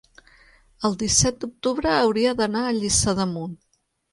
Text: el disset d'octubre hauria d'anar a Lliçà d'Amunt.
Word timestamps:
el 0.89 0.95
disset 1.03 1.37
d'octubre 1.45 1.91
hauria 1.99 2.33
d'anar 2.41 2.67
a 2.71 2.75
Lliçà 2.79 3.17
d'Amunt. 3.21 3.57